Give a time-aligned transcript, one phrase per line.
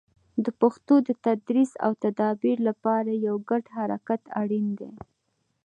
[0.43, 4.91] د پښتو د تدریس او تدابیر لپاره یو ګډ حرکت اړین دی.